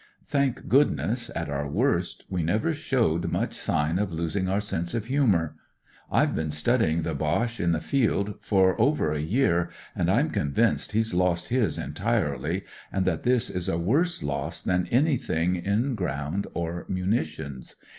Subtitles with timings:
[0.27, 5.05] "Thank goodness, at our worst, we never showed much sign of losing our sense of
[5.05, 5.51] himiour.
[6.11, 10.53] IVe been studying the Boche in the field for ove.: a year, and I'm con
[10.53, 15.93] vinced he's lost his entirely, and that this is a worse loss than anything in
[15.93, 17.75] ground or munitions.